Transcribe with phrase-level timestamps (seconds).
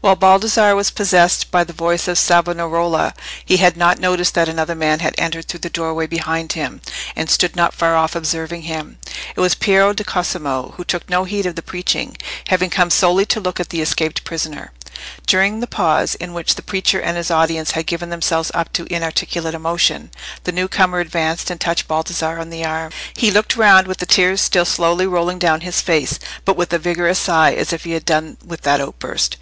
[0.00, 3.14] While Baldassarre was possessed by the voice of Savonarola,
[3.44, 6.80] he had not noticed that another man had entered through the doorway behind him,
[7.14, 8.98] and stood not far off observing him.
[9.36, 12.16] It was Piero di Cosimo, who took no heed of the preaching,
[12.48, 14.72] having come solely to look at the escaped prisoner.
[15.28, 18.92] During the pause, in which the preacher and his audience had given themselves up to
[18.92, 20.10] inarticulate emotion,
[20.42, 22.90] the new comer advanced and touched Baldassarre on the arm.
[23.14, 26.78] He looked round with the tears still slowly rolling down his face, but with a
[26.80, 29.36] vigorous sigh, as if he had done with that outburst.